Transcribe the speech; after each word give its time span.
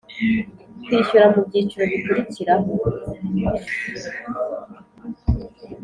kwishyura 0.83 1.25
mu 1.33 1.39
byiciro 1.47 1.83
bikurikiraho 1.91 2.71